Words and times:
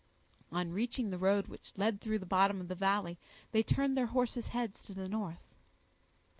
On 0.51 0.71
reaching 0.73 1.11
the 1.11 1.19
road 1.19 1.45
which 1.47 1.73
led 1.77 2.01
through 2.01 2.17
the 2.17 2.25
bottom 2.25 2.59
of 2.59 2.69
the 2.69 2.73
valley, 2.73 3.19
they 3.51 3.61
turned 3.61 3.95
their 3.95 4.07
horses' 4.07 4.47
heads 4.47 4.83
to 4.85 4.95
the 4.95 5.07
north. 5.07 5.53